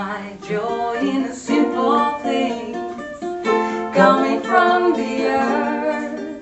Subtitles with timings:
[0.00, 2.74] my joy in simple things
[3.94, 6.40] coming from the earth.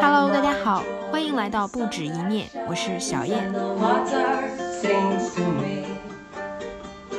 [0.00, 3.52] Hello，大家好，欢迎来到不止一面，我是小燕。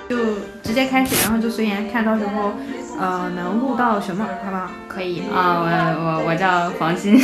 [0.09, 0.17] 就
[0.61, 2.51] 直接开始，然后就随缘，看到时候，
[2.99, 4.69] 呃，能录到什么，好不好？
[4.89, 7.17] 可以啊、我我我叫黄鑫，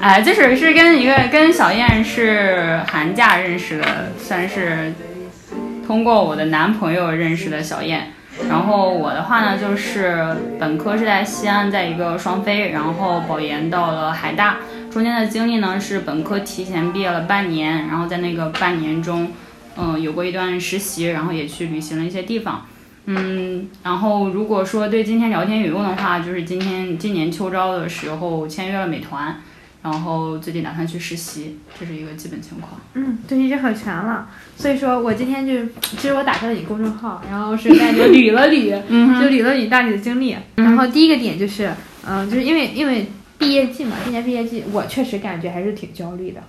[0.00, 4.92] 哎、 就是是跟一个跟小燕是寒假认识的，算是
[5.88, 8.12] 通过我的男朋友认识的小燕。
[8.46, 14.58] 然后我的话呢，就是本科是在西安，在一个双非，然后保研到了海大。
[14.90, 19.32] 中间的经历呢是本科提前毕业了半年，然后在那个半年中，
[19.78, 22.66] 嗯、有过一段实习，然后也去旅行了一些地方。
[23.06, 29.40] 嗯，然后如果说对今天聊天有用的话，就是今天今年秋招的时候签约了美团，
[29.90, 32.80] 然后最近打算去实习，这是一个基本情况。
[32.94, 34.28] 嗯，对，已经很全了。
[34.56, 40.36] 所以说我今天就，其实我打开了你公众号，然后是带你捋了捋，嗯就捋了捋大理的经历。
[40.56, 41.72] 然后第一个点就是，
[42.06, 43.06] 嗯、就是因为因为
[43.38, 46.40] 毕业季嘛，今年毕业季，我确实感觉还是挺焦虑的。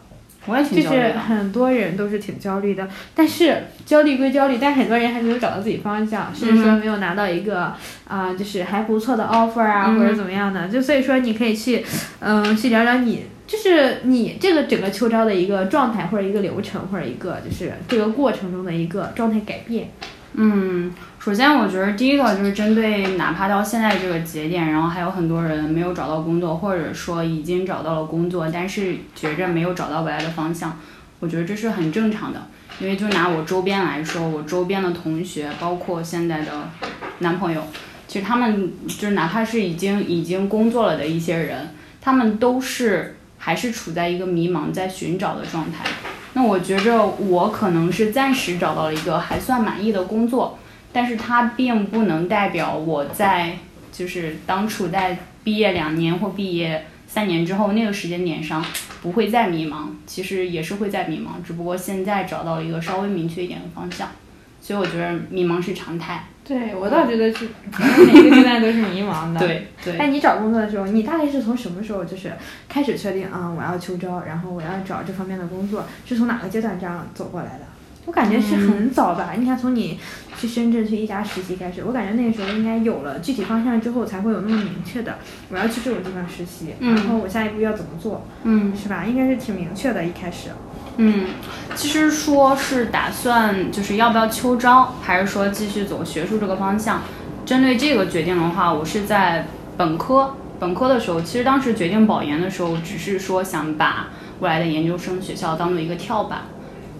[0.46, 1.20] 我也挺就是焦虑的。
[1.20, 7.74] 很多人都是挺焦虑的，但是焦虑归焦虑，但很多人还没有找到自己方向，甚至说没有拿到一个
[8.08, 10.68] 啊、就是还不错的 offer 啊，嗯或者怎么样的。
[10.68, 11.86] 就所以说，你可以去，
[12.20, 19.92] 嗯、去聊聊你，就是你这个整个秋招的一个状态，或者一个流程，或者一个就是这个过程中的一个状态改变。
[20.34, 30.80] 嗯，首先我觉得第一个就是针对哪怕到现在这个节点，然后还有很多人没有找到工作，或者说已经找到了工作，但是觉着没有找到未来的方向，
[31.20, 32.48] 我觉得这是很正常的。
[32.80, 36.70] 因为就拿我周边来说，我周边的同学，包括现在的
[37.18, 37.62] 男朋友，
[38.08, 45.84] 其实他们就是哪怕是已经已经工作了的一些人，他们都是还是处在一个迷茫、在寻找的状态。
[46.32, 50.58] 那我觉着我可能是暂时找到了一个还算满意的工作，
[50.92, 53.58] 但是它并不能代表我在
[53.92, 58.64] 就是当处在毕业两年或毕业三年之后那个时间点上
[59.02, 64.10] 不会再迷茫，其实也是会再迷茫，只不过现在找到了一个稍微明确一点的方向，
[64.62, 66.26] 所以我觉得迷茫是常态。
[66.44, 67.48] 对我倒觉得是，
[68.08, 69.40] 每个阶段都是迷茫的。。
[69.40, 69.98] 对对。
[69.98, 72.34] 哎，你找工作的时候，你大概是从什么时候就是
[72.68, 77.66] 开始确定啊、我要秋招，然后我要找这方面的工作，是从哪个阶段这样走过来的？
[78.06, 79.34] 我感觉是很早吧。
[79.38, 80.00] 你看，从你
[80.40, 89.06] 去深圳去一家实习开始，我感觉那个时候应该有了具体方向之后，才会有那么明确的，我要去这种地方实习，嗯然后我下一步要怎么做，嗯是吧？
[89.06, 90.50] 应该是挺明确的，一开始。
[90.98, 91.28] 嗯，
[91.76, 97.02] 其实说是打算就是要不要秋招，还是说继续走学术这个方向？
[97.46, 104.10] 针对这个决定的话，我是在本科本科的时候，其实当时决定保研的时候，只是说想把
[104.40, 106.42] 未来的研究生学校当做一个跳板，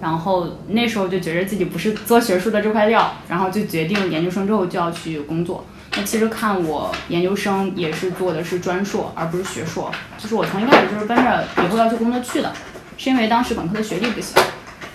[0.02, 5.66] 然后那时候就觉得自己不是做学术的这块料，然后就决定研究生之后就要去工作。
[5.96, 12.54] 那其实看我研究生也是做的是专硕，而不是学硕，就是我从一开始就是奔着以后要去工作去的。
[12.98, 14.42] 是因为当时本科的学历不行。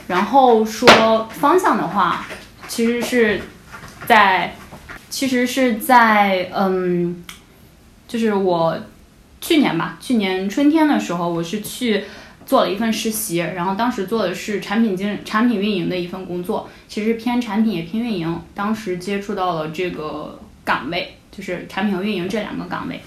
[0.06, 2.26] 然后说方向的话，
[2.68, 3.40] 其实是
[4.06, 4.54] 在，
[5.08, 7.24] 其实是在嗯，
[8.06, 8.78] 就是我
[9.40, 12.04] 去年吧，去年春天的时候，我是去
[12.46, 18.40] 做了一份实习，然后当时做的是产品经产品运营的一份工作，其实偏产品也偏运营。
[18.54, 23.00] 当时接触到了这个岗位，就是产品和运营这两个岗位。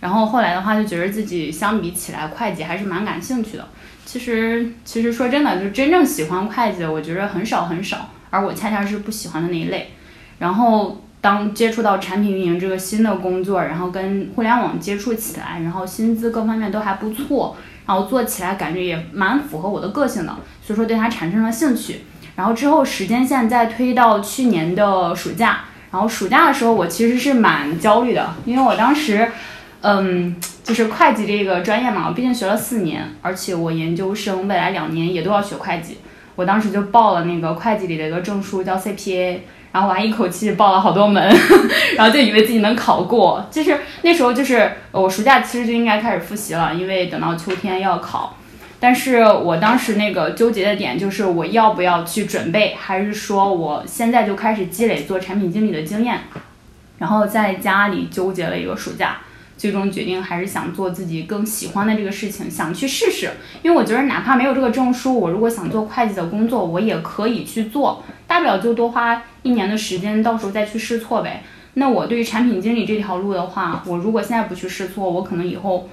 [0.00, 3.66] 然后后来的话，就觉得自己相比起来，会计还是蛮感兴趣的。
[4.04, 9.90] 其实，其实说真的，就真正喜欢会计的，我觉得很少很少，而我恰恰是不喜欢的那一类。
[10.38, 17.56] 然后，当接触到产品运营这个新的工作，然后跟互联网接触起来，然后薪资各方面都还不错，
[17.86, 22.02] 然后做起来感觉也蛮符合我的个性的，所以说对它产生了兴趣。
[22.36, 29.28] 然后之后时间线再推到去年的暑假，然后暑假的时候我其实是蛮焦虑的，因为我当时。
[29.86, 35.98] 嗯，就是会计这个专业嘛，我毕竟学了四年，而且我研究生未来两年也都要学会计。
[36.36, 39.40] 我当时就报了那个会计里的一个证书，叫 CPA，
[39.74, 41.20] 然后我还一口气报了好多门，
[41.98, 43.44] 然后就以为自己能考过。
[43.50, 48.36] 其实那时候，就是我暑假其实就应该开始复习了，因为等到秋天要考。
[48.78, 56.20] 但是我当时那个纠结的点就是我要不要去准备，还是说我现在就开始积累做产品经理的经验，
[56.98, 59.16] 然后在家里纠结了一个暑假。
[59.64, 63.30] 最终决定还是想做自己更喜欢的这个事情，想去试试。
[63.62, 71.42] 因为我觉得哪怕没有这个证书，我如果想做会计的工作，我也可以去做，大不了就多花一年的时间，到时候再去试错呗。
[71.72, 75.88] 那我对于产品经理这条路的话，我如果现在不去试错，我可能以后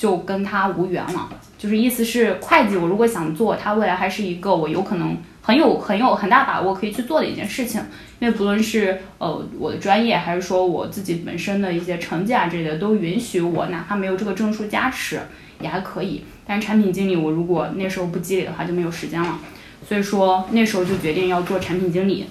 [0.00, 1.28] 就跟它无缘了。
[1.58, 7.82] 就是意思是会计，我如果想做，它未来还是一个我有可能很有很有很大把握可以去做的一件事情。
[8.18, 15.20] 因为不论是呃我的专业，还是说我自己本身的一些成绩啊之类的，都允许我哪怕没有这个证书加持
[15.60, 16.24] 也还可以。
[16.46, 19.38] 但是产品经理，我如果那时候不积累的话，就没有时间了。
[19.86, 22.24] 所以说那时候就决定要做产品经理。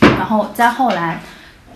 [0.00, 1.20] 然后再后来，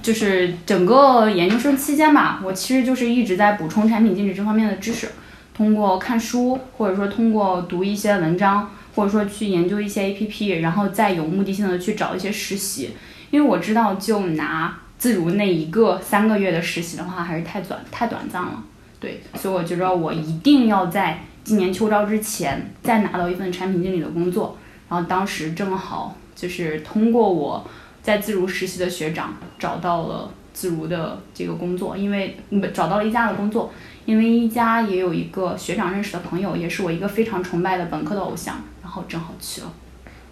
[0.01, 5.11] 就是整个研究生期间吧，我其实就是一直在补充产品经理这方面的知识。
[5.57, 12.91] 通过看书，或者说通过读一些文章，或者说去研究一些 APP，然后再有目的性的去找一些实习，
[13.31, 18.63] 因为我知道就拿自如那一个三个月的实习的话，还是太短太短暂了。
[19.01, 24.59] 对，所以我觉得我一定要在今年秋招之前再拿到一份产品经理的工作。
[24.91, 27.67] 然后当时正好就是通过我
[28.03, 32.37] 在自如实习的学长找到了自如的这个工作，因为
[32.75, 33.73] 找到了一家的工作。
[34.07, 39.73] 因为一家也有一个学长认识的朋友，也是我一个非常崇拜的本科的偶像，然后正好去了。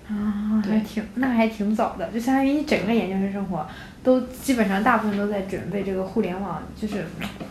[0.07, 3.67] 啊，还挺那还挺早的，就相当于你整个研究生生活
[4.03, 7.07] 都基本上大部分都在准备这个互联网，就是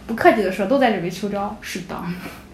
[0.06, 1.58] 不客气的说都在准备秋招。
[1.62, 2.00] 是的，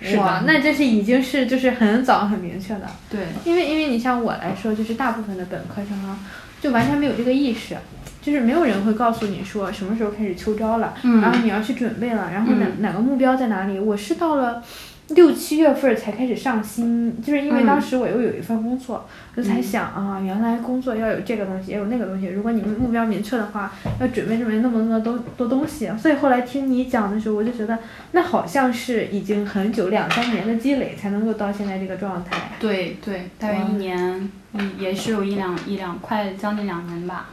[0.02, 2.90] 是的，那这是已经是就是很早很明确的。
[3.10, 6.18] 对，因为因为你像我来说，就是大部分的本科生啊，
[6.62, 7.76] 就完全没有这个意识。
[8.22, 13.80] 就是没有人会告诉你说什么时候开始秋招了，然后你要去准备了，然后哪哪个目标在哪里？
[13.80, 14.62] 我是到了
[15.10, 22.28] 六七月份才开始上心，就是因为当时我又有一份工作，就才想啊，原来工作要有这个东西，也有那个东西。
[22.28, 25.90] 如果你们目标明确的话，要准备准备那么多多多东西。
[25.98, 27.80] 所以后来听你讲的时候，我就觉得
[28.12, 32.52] 那好像是已经很久两三年的积累才能够到现在这个状态。
[32.60, 37.30] 对对，大约一年，嗯，也是有一两一两快将近两年吧。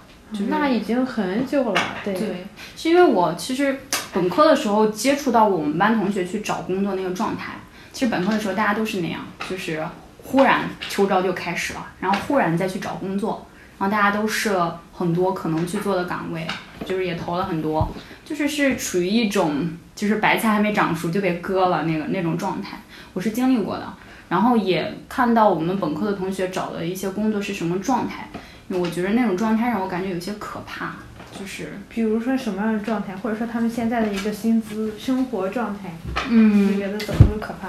[0.49, 2.14] 那已经很久了，对。
[2.14, 2.46] 对，
[2.76, 3.81] 是因为我其实
[4.12, 7.55] 本科的时候接触到我们班同学去找工作那个状态。
[7.93, 9.82] 其实本科的时候大家都是那样，就是
[10.25, 13.46] 忽然秋招就开始了，然后忽然再去找工作，
[13.78, 14.55] 然后大家都是
[14.93, 16.46] 很多可能去做的岗位，
[16.84, 17.88] 就是也投了很多，
[18.25, 22.82] 就是是处于一种就是白菜还没长熟就被割了那个那种状态。
[23.14, 23.94] 我是经历过的，
[24.28, 28.28] 然后也看到我们本科的同学找的一些工作是什么状态。
[28.68, 30.96] 我觉得那种状态让我感觉有些可怕，
[31.38, 35.94] 就是比如说什么样的状态，或者说他们现在的一个薪资生活状态，
[36.28, 37.68] 嗯，你觉得怎么可怕？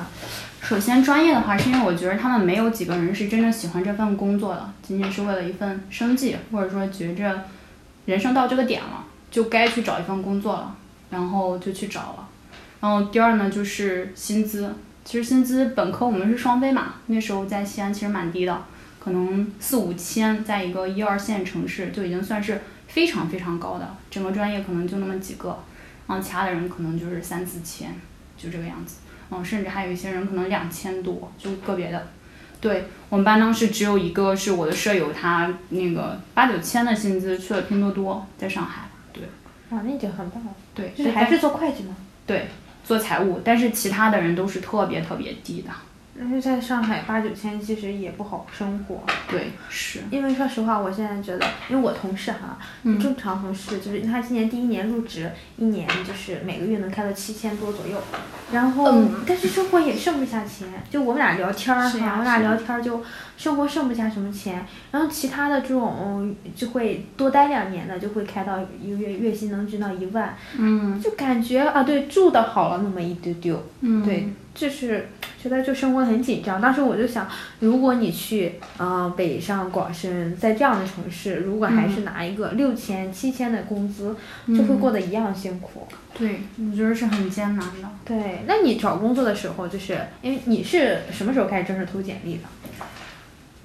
[0.59, 7.43] 首先专业的话，是因为我觉得他们没有几个人是真正喜欢这份工作的，仅仅是为了一份生计，或者说觉着
[8.05, 10.75] 人生到这个点了，就该去找一份工作了，
[11.11, 12.27] 然后就去找了。
[12.81, 14.73] 然后第二呢，就是薪资，
[15.05, 18.63] 其实薪资本科我们是双非嘛，那时候在西安其实蛮低的。
[19.07, 22.59] 可能四五千，在一个一二线城市就已经算是
[22.89, 25.63] 非常非常高的，整个专业可能就那么几个，
[26.07, 27.95] 然后其他的人可能就是三四千，
[28.37, 28.97] 就这个样子，
[29.31, 32.05] 嗯，甚至还有一些人可能两千多，就个别的。
[32.59, 38.89] 对我们班当时只有一个是我的舍友，他那个八九千的薪资去了拼多多，在上海。
[39.13, 39.23] 对，
[39.69, 40.51] 啊，那已经很棒了。
[40.75, 41.95] 对，就是还是做会计吗？
[42.25, 42.47] 对，
[42.83, 45.69] 做财务，但是其他的人都是特别特别低的。
[46.19, 49.99] 但是在上海八九千其实也不好生活，对，是。
[50.09, 52.57] 因为说实话，我现在觉得，因为我同事哈，
[52.99, 58.01] 正常同事就是他今年第一年入职，一年就是每个月能开到七千多左右，
[58.51, 58.91] 然后
[59.27, 63.03] 但是生活也剩不下钱，就我们俩聊天儿哈，我们俩聊天儿就
[63.37, 74.33] 生活剩不下什么钱，然后其他的这种就会多待两年的就会开到一个月月薪能挣到一万，嗯，就感觉啊对住的好了那么一丢丢，嗯，对。
[74.57, 75.07] 就是
[75.39, 77.27] 觉得就生活很紧张，当时我就想，
[77.59, 84.15] 如果你去呃北上广深，在这样的城市，如果还是拿一个六千七千的工资，
[84.47, 85.87] 就会过得一样辛苦。
[86.17, 87.87] 对，我觉得是很艰难的。
[88.03, 92.41] 对，那你找工作的时候，就是因为你是什么时候开始正式投简历的？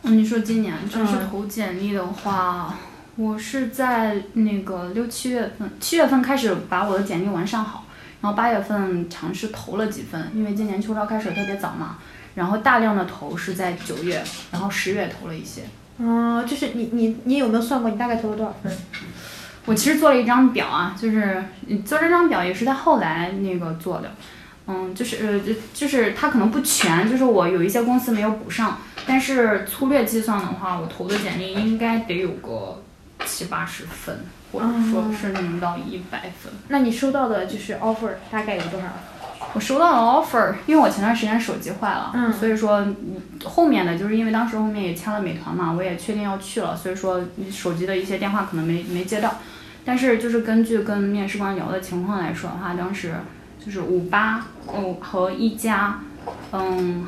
[0.02, 2.78] 嗯，你说今年正式投简历的话，
[3.16, 7.86] 我是在那个六七月份，七月份开始把我的简历完善好。
[8.22, 11.98] 然后八月份尝试投了几份，因为今年秋招开始特别早嘛。
[12.34, 15.62] 然后大量的投是在九月，然后十月投了一些。
[15.98, 18.72] 嗯，就是你你你有没有算过你大概投了多少份？
[19.66, 21.44] 我其实做了一张表啊，就是
[21.84, 24.10] 做这张表也是在后来那个做的。
[24.66, 32.82] 嗯，就是呃就就是它可能不全，就是我有一些公司没有补上，但是粗略计算的话，我投的简历应该得有个
[33.26, 34.24] 七八十分。
[34.52, 36.52] 或者说甚至能到一百分。
[36.68, 38.86] 那你收到的就是 offer 大概有多少？
[39.54, 42.86] 我收到了 offer，因为我前段时间手机坏了，嗯，所以说
[43.44, 49.34] 后面的就是因为当时后面也签了美团嘛，我也确定要去了，所以说手机的一些电话可能没没接到。
[49.84, 53.14] 但是就是根据跟面试官聊的情况来说的话，当时
[53.64, 55.98] 就是五八哦和一加
[56.52, 57.04] 嗯，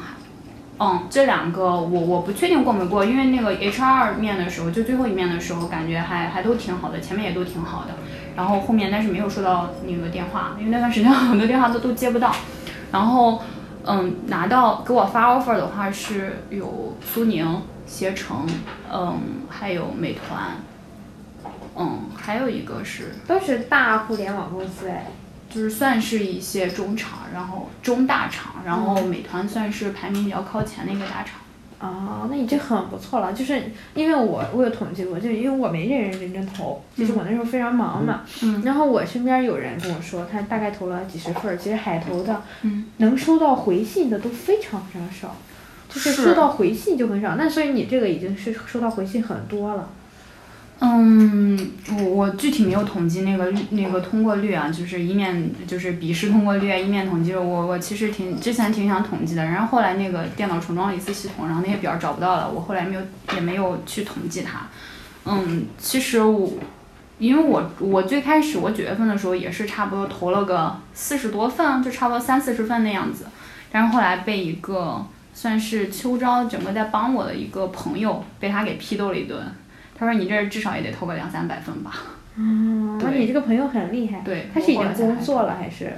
[0.79, 7.95] 嗯，这两个我我不确定过没过，因为那个 HR 面的时候，就最后一面的时候，感觉还还都挺好的，前面也都挺好的。
[8.37, 12.35] 然后后面但是没有收到那个电话，因为那段时间 很多电话都都接不到。
[12.91, 13.41] 然后，
[13.85, 18.45] 嗯，拿到给我发 offer 的话是有苏宁、携程，
[18.93, 19.17] 嗯，
[19.49, 20.57] 还有美团，
[21.77, 25.07] 嗯，还有一个是都是大互联网公司哎。
[25.55, 31.39] 就是算是一些中厂，然后中大厂，然后美团算是排名比较靠前的一个大厂。
[31.79, 33.63] 哦，那已经很不错了，就是
[33.95, 38.23] 因为我我有统计过，就因为我没认认真真投，就是我那时候非常忙嘛。
[38.43, 38.63] 嗯。
[38.65, 45.37] 然后我身边有人跟我说，他大概投了几十份，其实海投的，嗯，能收到回信的都非常非常少，
[45.89, 47.37] 就是收到回信就很少。
[47.37, 49.91] 那所以你这个已经是收到回信很多了。
[50.81, 57.35] 嗯，我我具体没有统计那个那个通过率啊，就是一面就是笔试通过率啊，一面统计。
[57.35, 63.01] 我我其实挺之前挺想统计的，然后后来那个电脑重装了一次系统，然后那些表找不到了，我后来没有
[63.35, 64.67] 也没有去统计它。
[65.25, 66.53] 嗯，其实我
[67.19, 73.27] 因为我我最开始我九月份的时候也是差不多投了个四十多份，就差不多三四十份那样子，
[73.71, 79.41] 但是后来被一个算是秋招整个在帮我的一个朋友被他给批斗了一顿。
[80.05, 81.93] 他说：“你这至少也得投个两三百分吧。”
[82.37, 84.21] 嗯，那你这个朋友很厉害。
[84.25, 85.93] 对，他是已经工作了还是？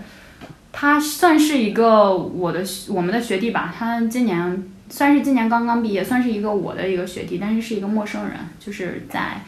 [0.70, 3.74] 他算是一个我的我们的学弟吧。
[3.76, 9.40] 他今年算是今年刚刚毕业，算是一个我的一个学弟，但是是一个陌生人，就是在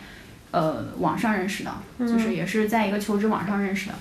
[0.51, 3.95] 呃网上认识的，就是也是在一个求职网上认识的。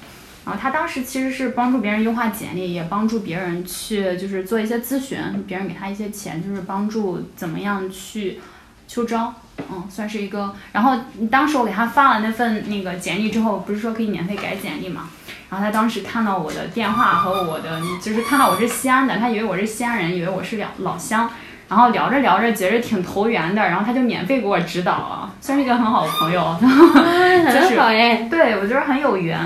[0.46, 8.40] 然后他当时其实是帮助别人优化简历，也帮助别人去就是做一些咨询，别人给他一些钱，就是帮助怎么样去
[8.88, 9.34] 秋招。
[9.72, 10.54] 嗯，算是一个。
[10.72, 10.96] 然后
[11.32, 15.10] 当时我给他发了那份那个简历之后，不是说可以免费改简历嘛？
[15.50, 21.28] 然后他当时看到我的电话和我的，就是看到我是西安的，他以为我是西安人，以为我是老老乡。
[21.68, 26.54] 然后聊着聊着觉着挺投缘的，然后他就免费给我指导了，算是一个很好的朋友。
[26.54, 29.40] 很好哎，对我觉得很有缘。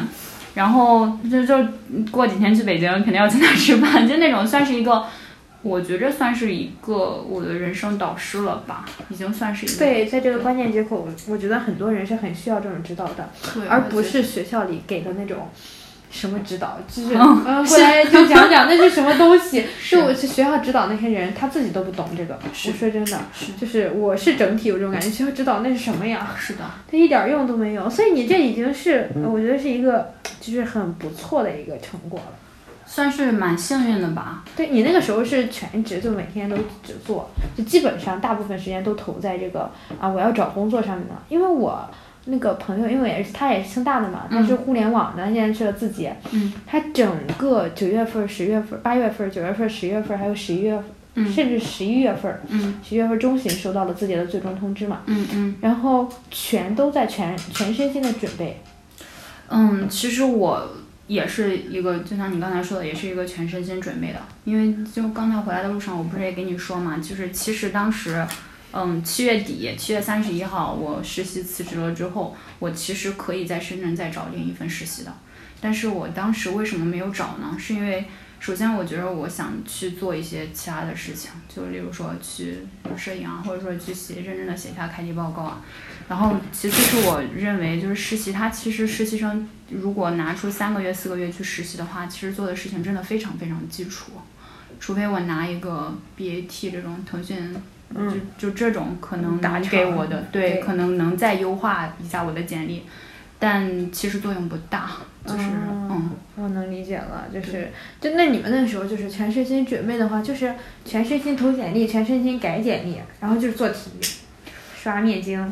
[0.53, 1.55] 然后就就
[2.11, 5.05] 过几天去北京，肯定要请他吃饭，就那种算是一个。
[5.63, 9.77] 我觉着算是一个我的人生导师了吧，已经算是一个。
[9.77, 13.29] 对，在这个关键节口，我觉得很多人是很需要这种指导的，
[13.69, 15.49] 而不是学校里给的那种
[16.09, 19.63] 什么指导，就是嗯， 过来就讲讲那是什么东西。
[19.87, 22.39] 就我去学校指导那些人，他自己都不懂这个。
[22.43, 23.19] 我说真的，
[23.59, 26.35] 就是我是整体有这种感觉，学校指导那是什么呀？
[26.37, 27.87] 是的，他一点用都没有。
[27.87, 32.33] 所以你这已经是，我觉得是一个就是很不错的一个成果了。
[32.93, 34.43] 算是蛮幸运的吧。
[34.53, 41.23] 对你那个时候是全职，就每天都只做，就基本上大部分时间都投在这个啊我要找工作上面了。
[41.29, 41.89] 因为我
[42.25, 46.13] 那个朋友，因为也是他也是清大的嘛，他是互联网的，现在去了字节。
[46.31, 46.51] 嗯。
[46.67, 50.77] 他整个九月份、十月份、八月份、九月份、十月份，还有十一月
[51.15, 54.99] 份，甚至十一月份，嗯，十月份中旬收到了字节的最终通知嘛。
[55.05, 55.55] 嗯嗯。
[55.61, 58.61] 然后全都在全全身心的准备。
[59.47, 60.67] 嗯，其实我。
[61.11, 64.19] 也是一个，就像你刚才说的，也是一个全身心准备的。
[64.45, 68.25] 因为就刚才回来的路上，我不是也跟你说嘛，就是其实当时，
[68.71, 75.13] 嗯，七月底，七月三十一号，我实习辞职了之后，我其实可以在深圳再找另一份实习的。
[75.59, 77.57] 但是我当时为什么没有找呢？
[77.59, 78.05] 是因为
[78.39, 82.59] 首先我觉得我想去做一些其他的事情，就例如说去
[82.95, 85.61] 摄影啊，或者说去写认真的写一下开题报告啊。
[86.07, 94.11] 然后其次是我认为就是实习，它其实实习生如果拿出三个月、四个月去实习的话，其实做的事情真的非常非常基础。
[94.79, 97.55] 除非我拿一个 BAT 这种腾讯，
[97.93, 102.83] 就就这种可能给我的，对，可能能再优化一下我的简历。
[103.37, 104.91] 但其实作用不大，
[105.25, 105.45] 就是
[105.89, 110.53] 嗯，我能理解了，就是就那你们那时候就是全身心准备的话，就是
[110.85, 113.89] 全身心投简历，全身心改简历，然后就是做题，
[114.75, 115.51] 刷面经，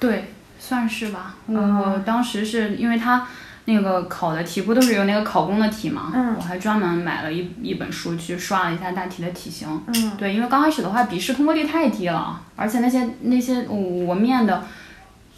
[0.00, 1.36] 对，算是吧。
[1.46, 3.28] 我当时是因为他
[3.68, 9.68] 那个考的题不都是有那个考公的题嘛，我还专门买了一一本书去刷了一下大题的题型。
[9.86, 14.64] 嗯，对，因为刚开始的话笔试通过率太低了，而且那些那些我我面的。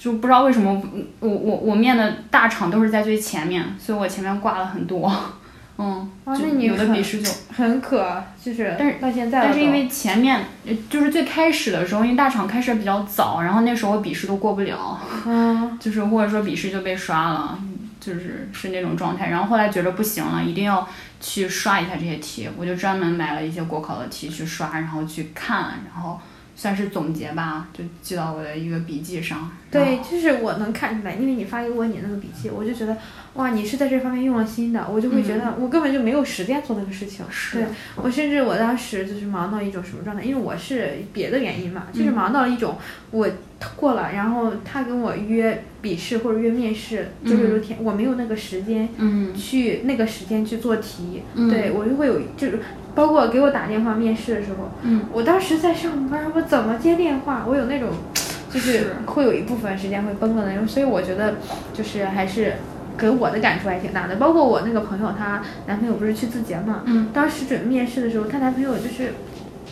[0.02, 0.82] 就不知道为什么
[1.18, 5.14] 我我我面的大厂都是在最前面，所以我前面挂了很多，
[5.76, 10.46] 嗯，那你有的笔试就很可，就是但是到现在，但是因为前面
[10.88, 17.58] 就是最开始的时候，因为大厂开设比较早，然后那时候我笔试都过不了，嗯，就是或者说笔试就被刷了，
[18.00, 19.28] 就是是那种状态。
[19.28, 20.88] 然后后来觉得不行了，一定要
[21.21, 26.21] 去刷一下这些题，我就专门买了一些国考的题去刷，然后去看，然后
[26.61, 29.50] 算是总结吧，就记到我的一个笔记上。
[29.71, 32.95] 对，就是我能看出来，因为你发给我你那个笔记，我就觉得
[33.35, 37.25] 哇，你是在这方面用了心的，我就会觉得我根本就没有时间做那个事情。
[37.31, 37.61] 是。
[37.61, 42.76] 对我甚至我当时就是忙到一种什么状态，因为我是别的原因嘛，就是忙到了一种
[43.11, 43.26] 我
[43.75, 49.35] 过了，然后他跟我约笔试或者约面试，周六周天我没有那个时间嗯。
[49.35, 51.49] 去那个时间去做题，嗯。
[51.49, 52.59] 对我就会有就是
[52.94, 57.44] 包括给我打电话面试的时候，嗯我当时在上班，我怎么接电话？
[57.47, 57.90] 我有那种，
[58.50, 61.35] 就是是会有一部分时间会崩了的那种，所以我觉得
[61.73, 62.54] 就是还是
[62.99, 64.16] 给我的感触还挺大的。
[64.16, 69.12] 包括我那个朋友，她男朋友不是去字节嘛，嗯当时准备面试的时候，她男朋友就是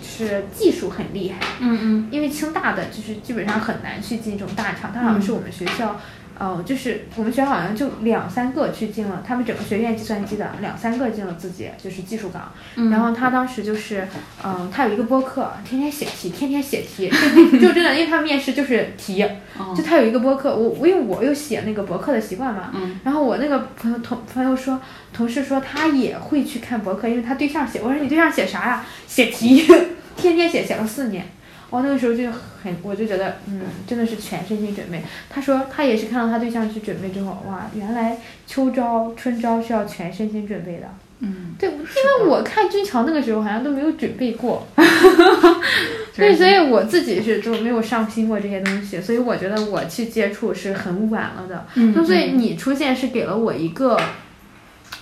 [0.02, 5.96] 是技术很厉害，嗯嗯因为清大的就是基本上很难去进这种大厂，他好像是我们学校。
[6.38, 12.52] 呃，就是我们学校好像就两三个去进了，他们整个学院计算机的两三个进了自己，就是技术岗。
[12.76, 14.07] 嗯然后他当时就是，
[14.45, 17.11] 嗯、他有一个播客，天天写题，天天写题，
[17.52, 19.23] 就就真的，因为他面试就是题，
[19.59, 24.80] 哦就他有一个播客，我我因为我有写那个博客的习惯嘛，嗯然后我那个朋友同朋友说，
[25.12, 28.85] 同事说他也会去看博客，因为他对象写，我说你对象写啥呀？
[29.07, 29.66] 写题，
[30.16, 31.26] 天天写，写了四年。
[31.70, 32.30] 我那个时候就
[32.62, 35.02] 很，我就觉得，嗯，真的是全身心准备。
[35.28, 40.88] 他说他也是看到他对象去准备之后，哇，原来秋招、春招是要全身心准备的。
[41.20, 44.66] 嗯，对，因为我看军桥那个时候好像都没有准备过，
[46.16, 51.66] 对，所以我自己是就没有上心过这些东西，所以我觉得我去接触是很晚了的。
[51.75, 54.00] 嗯那所以你出现是给了我一个，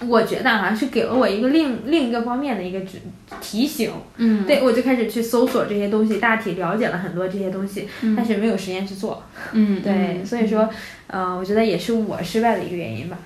[0.08, 3.00] 我觉得哈、是给了我一个另另一个方面的一个指
[3.40, 3.90] 提醒。
[4.16, 9.22] 嗯对我就开始去搜索这些东西，大体了解了很多这些东西，但是没有时间去做。
[9.52, 10.68] 嗯 对，所以说，
[11.06, 13.16] 呃，我觉得也是我失败的一个原因吧。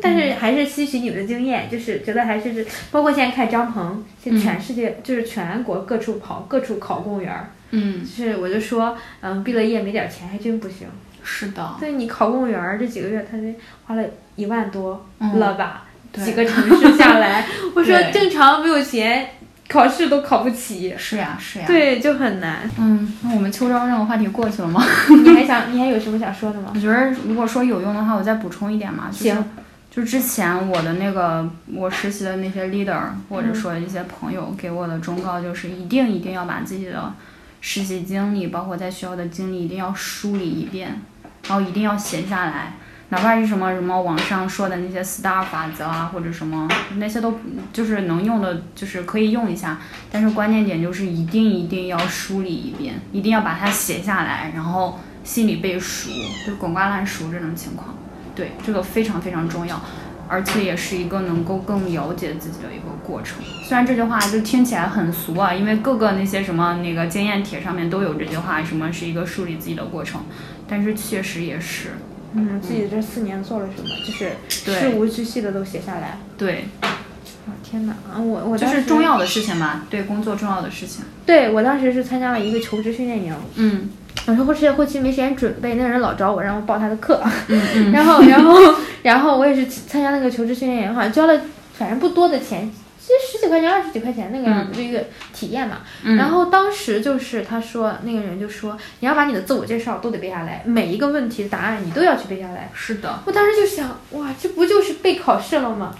[0.00, 7.50] 但是还是吸取你们的经验，就是觉得还是包括现在看张鹏，现在全世界、就是全国各处跑，各处考公务员儿。
[7.70, 10.86] 嗯就是我就说，嗯，毕了业没点钱还真不行。
[11.24, 13.54] 是的，对你考公务员儿这几个月，他得
[13.86, 14.04] 花了
[14.36, 15.84] 一万多嗯了吧？
[16.12, 19.30] 对几个城市下来， 我说正常没有钱，
[19.68, 20.94] 考试都考不起。
[20.98, 22.68] 是呀是呀，，对，就很难。
[22.78, 24.84] 嗯，那我们秋招这个话题过去了吗？
[25.24, 26.78] 你还想，你还有什么想说的吗我？
[26.78, 29.44] 觉得如果说有用的话，我再补充一点嘛，就是行
[29.90, 32.98] 就之前我的那个我实习的那些 leader
[33.28, 37.12] 或者说一些朋友给我的忠告就是，一定一定要把自己的
[37.60, 40.98] 实习经历，包括在学校的经历，一定要梳理一遍，
[41.46, 42.74] 然后一定要写下来。
[43.12, 47.38] 哪怕是什么什么网上说的那些 STAR 法则啊，或者什么那些都
[47.70, 49.78] 就是能用的，就是可以用一下。
[50.10, 56.08] 但是关键点就是一定一定要梳理一遍，一定要把它写下来，然后心里背熟，
[56.46, 57.94] 就滚瓜烂熟这种情况。
[58.34, 59.78] 对，这个非常非常重要，
[60.26, 63.44] 而且也是一个能够更了解自己的一个过程。
[63.62, 70.22] 虽然这句话就听起来很俗啊，因为各个那些什么那个经验帖上面都有这句话，什么是一个梳理自己的过程，
[70.66, 71.90] 但是确实也是，
[72.34, 74.32] 嗯，自己这四年做了什么，就是
[74.80, 76.18] 事无巨细的都写下来。
[76.38, 81.04] 对，哦天哪，啊，我我就是重要的事情嘛，对工作重要的事情。
[81.26, 83.90] 对我当时是参加了一个求职训练营，嗯
[84.26, 91.40] 我说后期后期没时间准备，那人老找我让我报他的课，嗯嗯 然后然后然后我也是参加那个求职训练营，好像交了
[91.74, 92.70] 反正不多的钱。
[93.04, 95.78] 其实十几块钱、二十几块钱那个样子，就一个体验嘛。
[96.04, 102.70] 嗯，然后当时就是他说那个人就说，你要把你的自我介绍都得背下来，每一个问题的答案你都要去背下来。
[102.72, 105.92] 是的，我当时就想，哇，这不就是备考试了吗？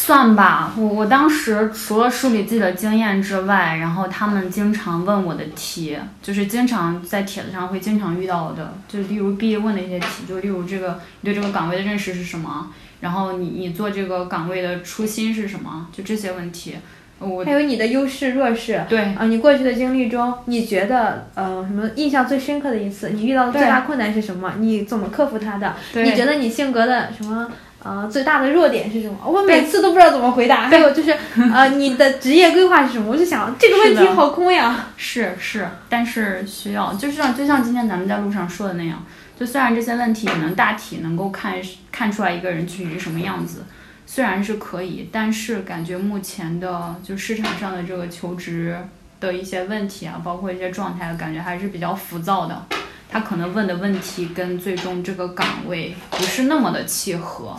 [0.00, 16.76] 算吧，我我当时除了梳理自己的经验之外，然后他们经常问我的题，就是经常在帖子上会经常遇到的，就例如毕业问的一些题，就例如这个你对这个岗位的认识是什么，然后你你做这个岗位的初心是什么，就这些问题，
[17.18, 18.84] 我还有你的优势弱势。
[18.88, 23.10] 对啊，你过去的经历中，你觉得呃什么印象最深刻的一次？
[23.10, 24.54] 你遇到的最大困难是什么？
[24.58, 25.74] 你怎么克服它的？
[25.94, 27.50] 你觉得你性格的什么
[27.82, 29.16] 呃最大的弱点是什么？
[29.24, 30.68] 我每次都不知道怎么回答。
[30.68, 31.16] 还有就是
[31.54, 33.10] 呃你的职业规划是什么？
[33.10, 34.86] 我就想这个问题好空呀。
[34.96, 39.04] 是是，但是需要，就像就像今天咱们在路上说的那样，
[39.38, 41.54] 就虽然这些问题你能大体能够看
[41.92, 43.64] 看出来一个人具体是什么样子，
[44.06, 48.76] 虽然是可以，但是感觉目前的就市场上的这个求职
[49.20, 52.66] 的一些问题啊，包括一些状态，感觉还是比较浮躁的。
[53.08, 57.56] 他可能问的问题跟最终这个岗位不是那么的契合，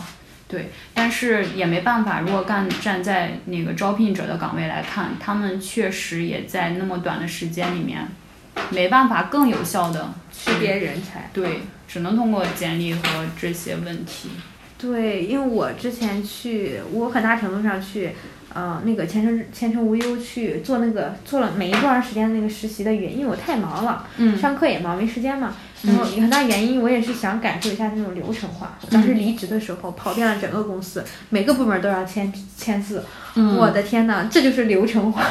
[0.48, 2.22] 对，但是也没办法。
[2.22, 8.08] 如果干站在那个招聘者的岗位来看，他们确实也在那么短的时间里面，
[8.70, 11.30] 没办法更有效的识别人才。
[11.34, 13.02] 对，只能通过简历和
[13.40, 14.30] 这些问题。
[14.78, 18.12] 对，因为我之前去，我很大程度上去，
[18.54, 25.54] 呃，那个前程前程无忧去做那个做了每一段时间的那个实习的原因，因为我太忙了，嗯上课也忙，没时间嘛。
[25.82, 28.78] 然后有很大原因，我也是想感受一下那种流程化。
[28.82, 33.06] 我当时离职的时候，跑遍了整个公司，每个部门都要签签字。
[33.58, 35.24] 我的天呐，这就是流程化。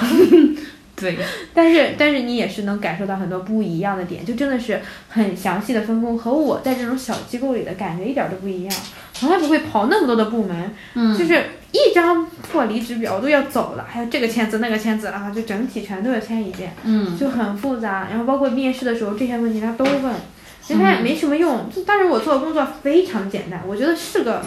[1.01, 1.17] 对，
[1.55, 8.75] 但是但是你也是能感受到很多不一样的点，就真的是很详细的分工，和我在这种小机构里的感觉一点都不一样。
[9.13, 18.07] 从来不会跑那么多的部门，嗯，就是一张破离职表都要走了，还有这个签字那个签字啊，就整体全都要签一遍，嗯，就很复杂。
[18.11, 20.15] 然后包括面试的时候这些问题他都问，
[20.63, 21.69] 其实他也没什么用。
[21.69, 24.41] 就当时我做的工作非常简单，我觉得是个，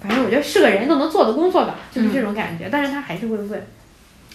[0.00, 2.68] 反正我觉得是个人都能做的工作吧，就是这种感觉。
[2.70, 3.66] 但是他还是会问。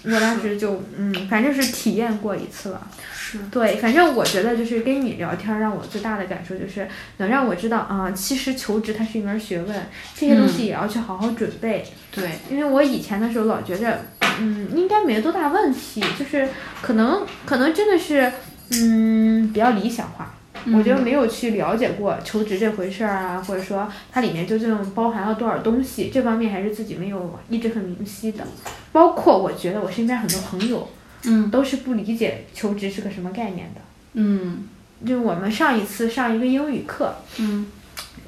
[0.04, 2.88] 我当时就嗯，反正是体验过一次了。
[3.14, 6.88] 是对，反正我觉得就是跟你聊天，让我最大的感受就是
[7.18, 11.86] 能让我知道啊，其实求职它是一门学问，这些东西也要去好好准备。
[12.12, 14.00] 对，因为我以前的时候老觉着，
[14.40, 16.50] 嗯，应该没多大问题，就是
[16.82, 18.32] 可能可能真的是
[18.72, 20.36] 嗯比较理想化。
[20.74, 28.46] 我觉得没有去了解过求职这回事儿啊，或者说它里面究竟包含了多少东西，这方面还是自己没有一直很明晰的。
[28.92, 30.88] 包括我觉得我身边很多朋友，
[31.24, 33.82] 嗯，都是不理解求职是个什么概念的。
[34.14, 34.68] 嗯，
[35.06, 37.66] 就我们上一次上一个英语课，嗯，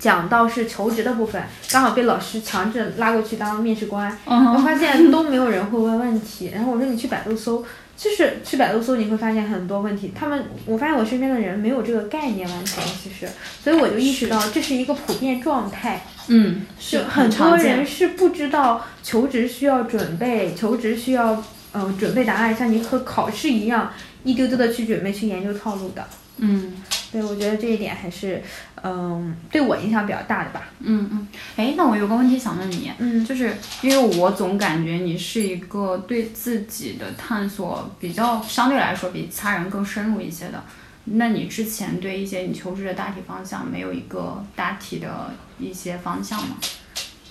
[0.04, 6.52] 讲到是求职的部分，刚好被老师强制拉过去当面试官，嗯我发现都没有人会问问题。
[6.54, 7.66] 然后我说你去百度搜。
[7.96, 10.12] 就是去百度搜，你会发现很多问题。
[10.16, 13.30] 他们，我发现我身边的人没有这个概念，完全其实，
[13.63, 16.04] 所以我就意识到这是一个普遍状态。
[16.28, 21.34] 嗯，是很多人是不知道求职需要准备，求职需要
[21.74, 26.04] 嗯、呃、准备答案，像你和考试一样，一丢丢的去准备去研究套路的。
[26.38, 26.74] 嗯，
[27.13, 28.41] 对，我觉得这一点还是
[28.82, 30.63] 嗯对我影响比较大的吧。
[30.80, 40.63] 嗯嗯，哎，那我有个问题想问你，嗯，就是因为我总感觉你是一个对自己的探索比较相对来说比其他人更深入一些的。
[41.06, 46.58] 那你之前对一些你求职的大体方向没有一个大体的一些方向吗？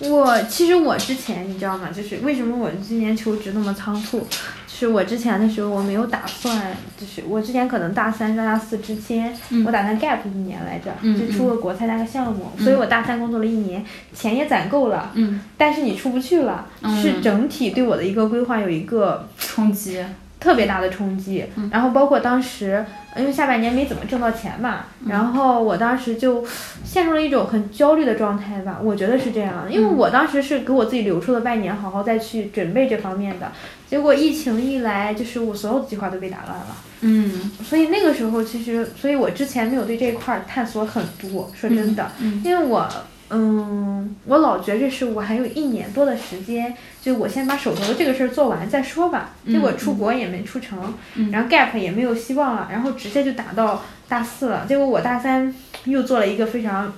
[0.09, 1.89] 我其实我之前你知道吗？
[1.95, 4.27] 就是为什么我今年求职那么仓促？
[4.67, 13.85] 就是我之前的时候我没有打算，就是我之前可能大三到大四之间，嗯、我打算 gap 一年来着，嗯、就出个国参加个项目，所以我大三工作了一年，
[14.15, 16.67] 钱也攒够了，嗯，但是你出不去了，
[17.01, 20.03] 是整体对我的一个规划有一个冲击。
[20.43, 26.43] 特别大的冲击，然后包括当时，因为下半年没怎么挣到钱嘛，然后我当时就
[26.83, 33.53] 陷入了一种很焦虑的状态吧，我觉得是这样，因为我当时是给我自己留出了半年，好好再去准备这方面的，
[33.87, 42.85] 结果疫情一来，就是我所有的计划都被打乱了，嗯，所以那个时候其实，所以我之前没有对这一块探索很多，说真的，嗯、因为我。
[43.29, 49.31] 嗯，我老觉着是我还有一年多的时间，就我先把手头的这个事儿做完再说吧。
[49.47, 54.65] 结果出国也没出成，嗯、然后 gap 也没有希望了，然后直接就打到大四了。
[54.67, 55.53] 结果我大三
[55.85, 56.93] 又做了一个非常，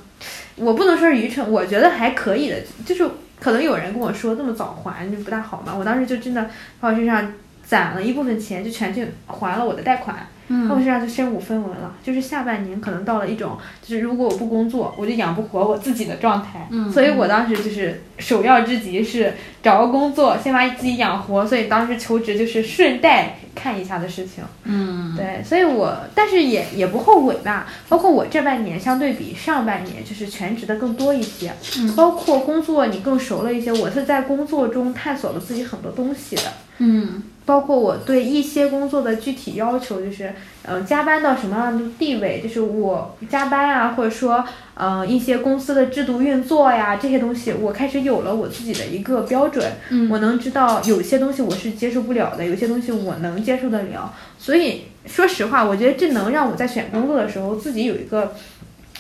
[0.56, 3.10] 我不能说是愚蠢，我觉得还可以的，就是
[3.40, 5.74] 可能有人跟我说这么早还就不大好嘛。
[5.74, 6.50] 我当时就真的
[6.82, 7.34] 把我身上
[7.64, 10.28] 攒了一部分钱，就全去还了我的贷款。
[10.48, 16.68] 嗯，我身上就身无分文了，就是下半年可能到了一种，就是如果我不工作，我就养不活我自己的状态。
[16.70, 21.46] 嗯，所以我当时就是首要之急是找个工作，先把自己养活。
[21.46, 24.44] 所以当时求职就是顺带看一下的事情。
[24.66, 27.66] 嗯，对，所以我但是也也不后悔吧。
[27.90, 33.74] 包括我这半年相对比上半年就是全职的更多一些，嗯，包括工作你更熟了一些。
[33.74, 36.44] 我是在工作中探索了自己很多东西的。
[36.78, 37.24] 嗯。
[37.46, 40.30] 包括我对一些工作的具体要求，就是，
[40.64, 58.34] 嗯、呃，加班到什么样的地位，就是我加班啊，或者说，嗯、呃，一些公司的制度运作呀，这些东西，我开始有了我自己的一个标准，嗯，我能知道有些东西我是接受不了的，有些东西我能接受得了，所以说实话，我觉得这能让我在选工作的时候自己有一个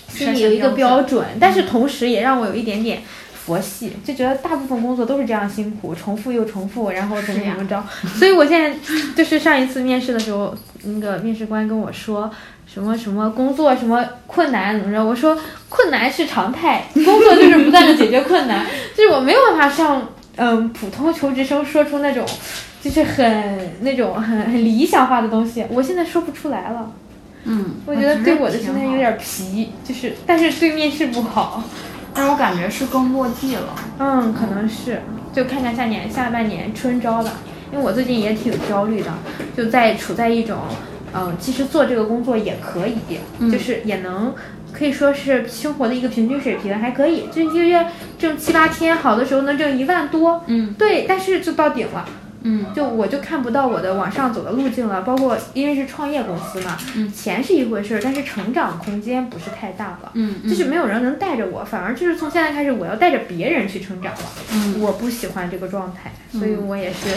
[0.08, 3.02] 心里有一个标准，但是同时也让我有一点点。
[3.46, 7.84] 佛系就觉得大部分工作都是这样辛苦，重复又重复，然后怎么怎么着，
[8.18, 8.76] 所以我现在
[9.16, 12.32] 就是上一次面试的时候，那个面试官跟我说
[12.66, 15.38] 什么什么工作什么困难怎么着，我说
[15.70, 18.66] 困难是常态，工作就是不断的解决困难，
[18.98, 22.26] 就是我没有办法像嗯普通求职生说出那种
[22.82, 26.92] 就是很那种很很理想化的东西，我现在说不出来了。
[27.48, 31.64] 嗯，我觉得对我的心态有点皮，就是但是对面试不好。
[32.15, 35.01] 但我感觉是更落地了，嗯，可能是，
[35.34, 37.34] 就看看下年下半年春招吧，
[37.73, 39.12] 因为我最近也挺焦虑的，
[39.56, 40.60] 就在处在一种，
[41.13, 44.34] 嗯，其实做这个工作也可以，嗯、就是也能
[44.71, 47.86] 可以说是生活的一个平均水平，还可以，就一个月
[48.17, 52.06] 挣七八千，好的时候能挣一万多，嗯，对，但是就到顶了，
[52.48, 55.02] 嗯就我就看不到我的往上走的路径了。
[55.02, 60.12] 包括因为是创业公司嘛，嗯钱是一回事儿，但是成长空间不是太大了。
[60.14, 64.20] 嗯嗯，就是没有人能带着我，反而就是从现在开始，我要带着别人去成长了。
[64.54, 67.10] 嗯我不喜欢这个状态，所以我也是，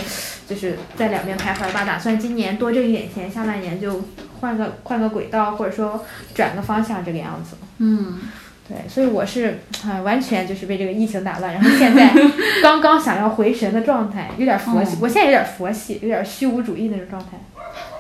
[0.49, 1.85] 就是在两边徘徊吧。
[1.85, 4.03] 打算今年多挣一点钱，下半年就
[4.41, 7.57] 换个换个轨道，或者说转个方向，这个样子。
[7.79, 8.19] 嗯
[8.69, 12.13] 对，所以我是啊、完全就是被这个疫情打乱，然后现在
[12.63, 14.97] 刚刚想要回神的状态，有点佛系。
[14.97, 17.39] 嗯我现在有点佛系，有点虚无主义那种状态。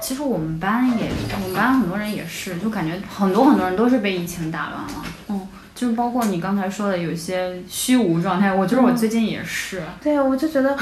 [0.00, 1.06] 其实我们班也，
[1.42, 5.04] 我们班很多人也是，就感觉很多很多人都是被疫情打乱了。
[5.28, 9.82] 嗯，就是包括你刚才说的有些虚无状态，我觉得我最近也是。
[10.02, 10.76] 对啊，我就觉得，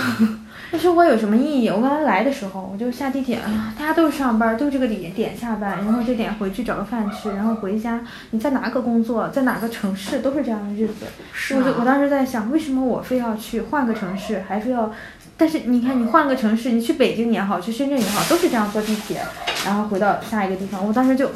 [0.73, 1.69] 那生活有什么意义？
[1.69, 8.01] 我刚才来的时候，我就下地铁，啊，大家都是上班，都这个点点下班，然后这点回去找个饭吃，然后回家，
[8.31, 11.07] 你在哪个工作，在哪个城市，都是这样的日子。
[11.33, 14.93] 是我就我啊，当时在想，为什么我非要去换个城市，还非要？
[15.39, 19.21] 但是你看，你换个城市，你去北京也好，去深圳也好，都是这样坐地铁，
[19.67, 20.85] 然后回到下一个地方。
[20.87, 21.31] 我当时就，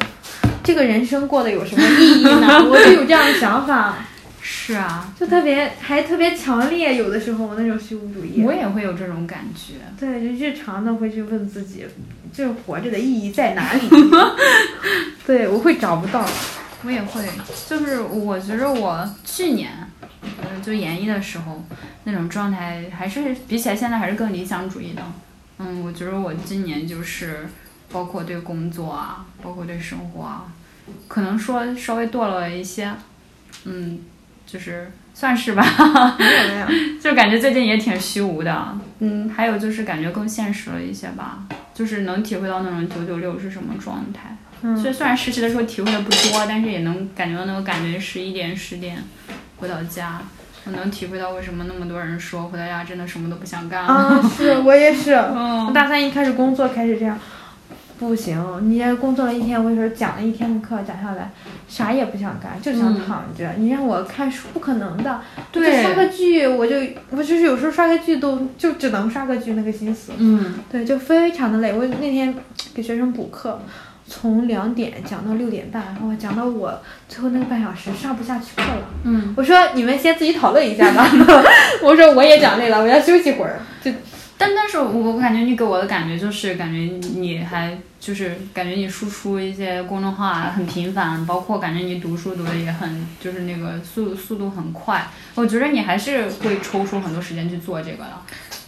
[0.63, 2.65] 这个人生过得有什么意义呢？
[2.67, 3.95] 我就有这样的想法，
[4.41, 8.41] 是啊，就特别还特别强烈，有的时候那种虚无主义。
[8.43, 9.75] 我也会有这种感觉。
[9.99, 11.85] 对，就日常的会去问自己，
[12.33, 13.81] 就是活着的意义在哪里？
[15.25, 16.27] 对，我会找不到。
[16.83, 17.23] 我也会，
[17.69, 19.71] 就是我觉着我去年，
[20.23, 21.63] 嗯，就研一的时候
[22.05, 25.03] 那种状态，还是比起来现在还是更理想主义的。
[25.59, 27.47] 嗯，我觉得我今年就是，
[27.91, 30.51] 包括对工作啊，包括对生活啊，
[31.07, 32.91] 可能说稍微堕落了一些，
[33.65, 33.99] 嗯，
[34.51, 35.63] 就是算是吧，
[36.19, 38.77] 没有没有， 就感觉最近也挺虚无的。
[38.99, 41.39] 嗯，还有就是感觉更现实了一些吧，
[41.73, 44.35] 就是能体会到那种九九六是什么状态。
[44.75, 49.01] 所以，虽然实习的时候体会的不多，但是也能感觉到那个感觉，十一点十点
[49.57, 50.21] 回到家，
[50.65, 53.91] 我能体会到为什么那么多人说回到家真的什么都不想干了。
[53.91, 55.13] 啊，是我也是。
[55.13, 57.17] 我 嗯，大三一开始工作开始这样，
[58.07, 61.31] 不行，你这工作了一天，我跟你说讲了一天的课讲下来，
[61.69, 63.53] 啥也不想干，就想嗯躺着。
[63.57, 65.21] 你让我看书，不可能的。
[65.53, 66.75] 刷个剧，我就
[67.11, 70.13] 我就是有时候刷个剧都就只能刷个剧那个心思。
[70.17, 71.71] 嗯，对，就非常的累。
[71.71, 72.35] 我那天
[72.73, 73.61] 给学生补课，
[74.07, 78.87] 从两点讲到六点半，然后，讲到我最后那个半小时上不下去课了。
[79.03, 81.07] 嗯，我说你们先自己讨论一下吧。
[81.83, 83.59] 我说我也讲累了，我要休息会儿。
[83.83, 83.91] 就
[84.41, 86.77] 但但是我我感觉你给我的感觉就是感觉
[87.19, 98.13] 你还就是感觉你输出一些公众号啊很频繁，包括感觉你读书读的也很就是那个速速度很快，我觉得你还是会抽出很多时间去做这个的。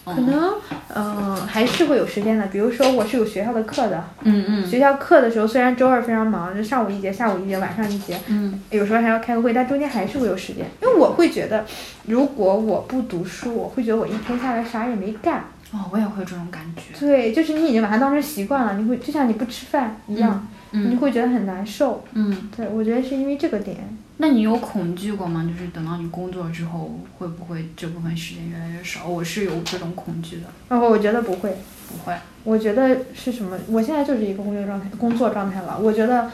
[0.06, 0.56] 可能，
[0.94, 2.46] 嗯、还是会有时间的。
[2.48, 10.66] 比如说，我是有学校的课的，嗯嗯学校课的时候，虽然周二非常忙，就上午一节，下午一节，晚上一节，嗯有时候还要开个会，但中间还是会有时间。
[10.82, 11.66] 因为我会觉得，
[12.06, 15.46] 如果我不读书，我会觉得我一天下来啥也没干。
[15.74, 16.98] 哦，我也会有这种感觉。
[17.00, 22.06] 对，就是你已经把它当成习惯了，你会就像你不吃饭一样，你嗯会觉得很难受。
[22.14, 23.78] 嗯，对，我觉得是因为这个点。
[24.18, 25.44] 那你有恐惧过吗？
[25.44, 29.08] 就是等到你工作之后，会不会这部分时间越来越少？
[29.08, 30.44] 我是有这种恐惧的。
[30.70, 31.58] 然后我觉得不会，
[31.90, 32.16] 不会。
[32.44, 33.58] 我觉得是什么？
[33.68, 35.80] 我现在就是一个工作状态，工作状态了。
[35.82, 36.30] 我觉得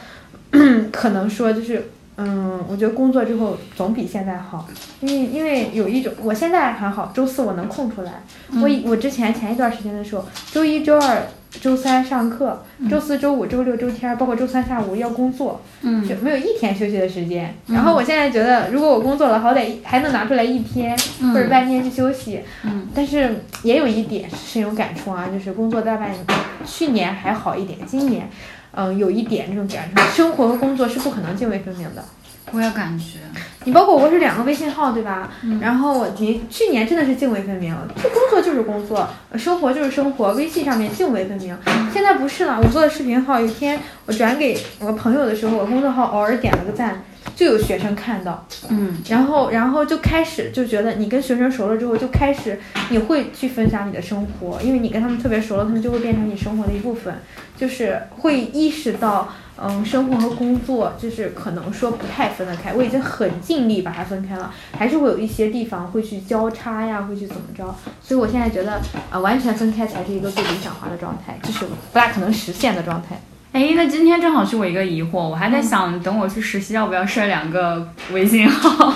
[0.92, 4.68] 可能说就是，嗯，我觉得工作之后总比现在好，
[5.00, 8.22] 因为因为有一种，我现在还好，周四我能空出来。
[8.62, 11.22] 我以我之前前一段时间的时候，周一周二。
[11.60, 17.52] 周三上课，周四周五周六周天，包括周三下午要工作，嗯就没有一天休息的时间。
[17.66, 20.96] 然后我现在觉得，如果我工作了，好歹还能拿出来一天、
[21.34, 22.40] 或者半天去休息。
[22.62, 26.24] 嗯但是也有一点深有感触啊，就是工作大半年，
[26.64, 28.30] 去年还好一点，今年，
[28.72, 32.04] 嗯，有一点这种感受，生活和工作是不可能泾渭分明的。
[32.52, 33.18] 我也感觉。
[33.64, 35.30] 你包括我是两个微信号，对吧？
[35.44, 41.56] 嗯然后我你去年真的是泾渭分明，就工作就是工作，呃生活就是生活，微信上面泾渭分明。
[41.92, 47.04] 现在不是了，我做的视频号，有一天我转给我朋友的时候，我工作号偶尔点了个赞，
[47.36, 52.58] 就有学生看到，嗯然后然后就开始就觉得你跟学生熟了之后，就开始
[52.90, 57.14] 你会去分享你的生活，因为你跟他们特别熟了，他们就会变成你生活的一部分，
[57.56, 59.28] 就是会意识到。
[59.62, 67.64] 嗯，生活和工作就是可能说不太分得开，我已经很尽力把它分开了，还是会有一些地方会去交叉呀，会去怎么着，
[68.00, 68.80] 所以我现在觉得啊、
[69.10, 73.20] 呃完全分开才是一个最理想化的状态，就是不大可能实现的状态。
[73.52, 78.94] 哎，那今天正好是我一个疑惑，我还在想，等我去实习要不要设两个微信号？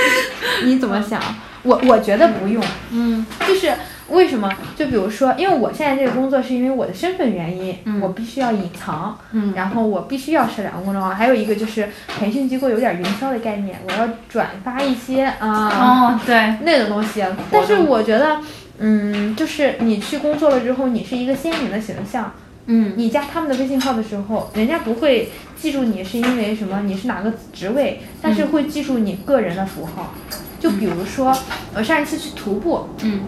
[0.64, 1.20] 你怎么想？
[1.62, 3.72] 我我觉得不用，嗯就是
[4.10, 4.52] 为什么？
[4.76, 11.88] 就比如说，因为我现在这个工作是因为我的身份原因，嗯我必须要隐藏，嗯然后我必须要设两个公众号，还有一个就是
[12.18, 17.24] 培训机构有点营销的概念，我要转发一些啊、哦，对，那种东西。
[17.50, 18.38] 但是我觉得，
[18.78, 22.30] 嗯，就是你去工作了之后，你是一个鲜明的形象。
[22.66, 30.14] 嗯你加他们的微信号的时候，人家不会记住你是因为什么，你是哪个职位，但是会记住你个人的符号。
[30.60, 31.36] 就比如说，
[31.74, 33.20] 我上一次去徒步，嗯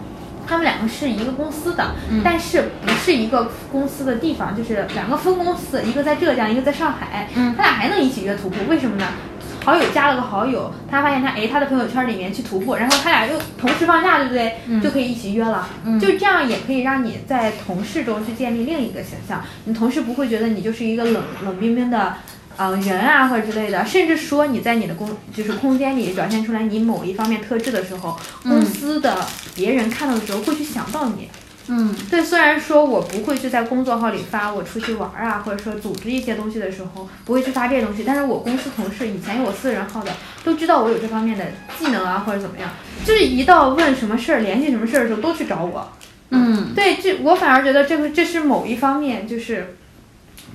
[0.47, 7.29] 他们两个是一个公司的，但是不是一个公司的地方，就是两个分公司，一个在浙江，一个在上海。
[7.35, 9.05] 嗯他俩还能一起约徒步，为什么呢？
[9.67, 14.81] 好友加了个好友，他发现他哎他的朋友圈里面去徒步，然后他俩又同时放假，对不对？
[14.81, 15.67] 就可以一起约了。
[15.99, 22.13] 就这样也可以让你在同事中去建立另一个形象，你同事不会觉得你就是一个冷冷冰冰的。
[22.55, 31.25] 呃，人啊，或者之类的，甚至说你在你的公就是空间里表现出来你某一方面特质的时候，公司的别人看到的时候会去想到你。
[31.25, 31.29] 嗯
[32.09, 40.11] 对，虽然说我不会去在工作号里发我出去玩儿啊，或者说组织一些东西的时候，不会去发这些东西，但是我公司同事以前有我私人号的，
[40.45, 41.45] 都知道我有这方面的
[41.77, 42.69] 技能啊，或者怎么样，
[43.05, 45.91] 就是一到问什么事儿、联系什么事儿的时候，都去找我。
[46.29, 49.75] 嗯对，这我反而觉得这个这是某一方面，就是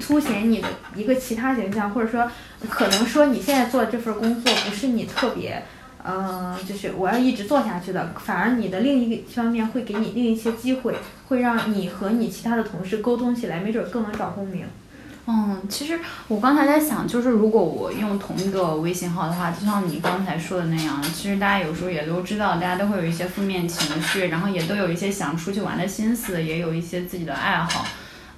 [0.01, 2.31] 凸显你的一个其他形象，或者说
[2.71, 5.63] 可能说你现在做的这份工作不是你特别。
[6.05, 10.97] 嗯，就是我要一直做下去的，反而你的另一个方面会给你另一些机会，
[11.29, 14.65] 会让你和你其他的同事沟通起来，没准更能找共鸣。
[15.25, 27.85] 嗯，其实我刚才在想，就是如果我用同一个微信号的话，就像你刚才说的那样，其实大家有时候也都知道，大家都会有一些负面情绪，然后也都有一些想出去玩的心思，也有一些自己的爱好。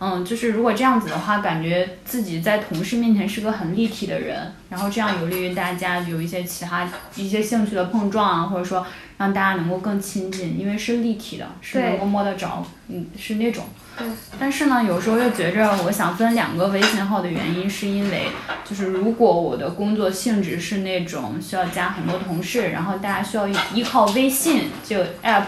[0.07, 6.87] 嗯，就是如果这样子的话，感觉自己在同事面前是个很立体的人，然后这样有利于大家有一些其他
[7.17, 8.87] 一些兴趣的碰撞啊，或者说
[9.17, 13.65] 让大家能够更亲近，因为是立体的，是能够摸得着，嗯，是那种。
[13.97, 14.07] 对。
[14.39, 18.27] 但是呢，有时候又觉着我想分两个微信号的原因，是因为
[18.63, 25.45] 就是如果我的工作性质是那种需要加很多同事，然后大家需要依靠微信这个 app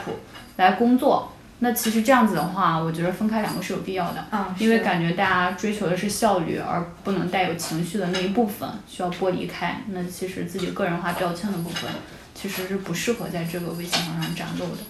[0.57, 1.33] 来工作。
[1.59, 9.81] 那其实这样子的话，我觉得分开两个是有必要的，啊因为感觉大家追求的是效率，而不能带有情绪的那一部分需要剥离开。
[9.89, 11.91] 那其实自己个人化标签的部分，
[12.37, 14.83] 其实是不适合在这个微信号上展露的，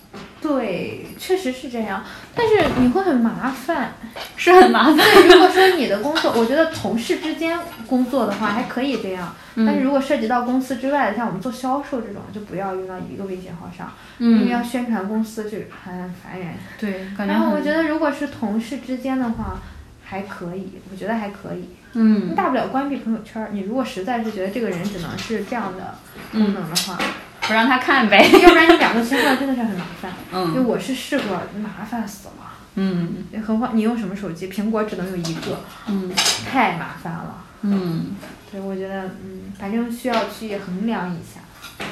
[0.43, 2.05] 对，确实是这样，
[2.35, 3.93] 但是你会很麻烦。
[4.37, 4.97] 是很麻烦。
[5.29, 16.55] 如果说你的工作，我觉得同事之间工作的话还可以这样，但是如果涉及到公司之外的，像我们做销售这种，就不要用到一个微信号上，因为要宣传公司就很烦人。
[16.79, 19.61] 对，感觉然后我觉得如果是同事之间的话，
[20.05, 23.49] 还可以，我觉得还可以，嗯大不了关闭朋友圈儿。
[23.53, 25.95] 你如果实在是觉得这个人只能是这样的
[26.31, 26.99] 功能的话，
[27.47, 28.29] 不让他看呗。
[28.43, 30.13] 要不然你两个切换真的是很麻烦。
[30.33, 32.35] 嗯就我是试过，麻烦死了。
[32.79, 34.49] 嗯何况你用什么手机？
[34.49, 36.11] 苹果只能用一个，嗯
[36.51, 37.43] 太麻烦了。
[37.63, 38.15] 嗯
[38.53, 41.41] 对，我觉得，嗯，反正需要去衡量一下。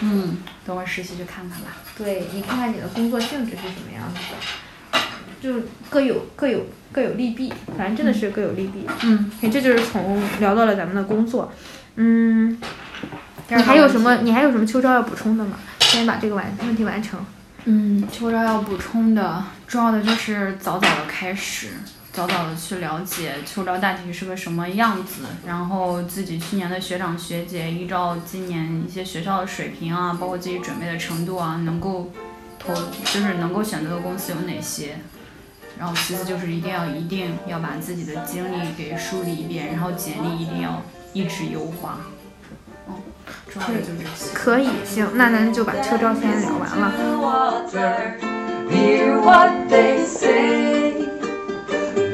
[0.00, 1.68] 嗯，等我实习去看看吧。
[1.96, 4.20] 对你看看你的工作性质是什么样子
[4.92, 5.00] 的，
[5.40, 8.86] 就各有各有各有利弊，反正真的是各有利弊。
[9.02, 11.52] 嗯，哎，这就是从聊到了咱们的工作，
[11.96, 12.58] 嗯，
[13.48, 14.16] 你还有什么？
[14.22, 15.58] 你还有什么秋招要补充的吗？
[15.80, 17.20] 先把这个完问题完成。
[17.66, 21.68] 嗯，秋招要补充的，重要的就是早早的开始，
[22.12, 32.10] 早早的去了解秋招大体是个什么样子，然后自己去年的学长学姐依照今年一些学校的水平啊，包括自己准备的程度啊，能够
[32.58, 34.96] 投就是能够选择的公司有哪些。
[35.78, 41.98] 然后其次就是一定要一定要把自己的经历给梳理一遍，然后简历一定要一直优化。
[43.26, 44.34] 嗯，重要就这些。
[44.34, 46.92] 可以，行，那咱就把秋招先聊完了。
[48.70, 50.94] hear what they say.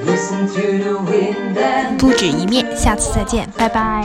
[0.05, 4.05] Listen to the wind and 不止一面，下次再见，拜拜。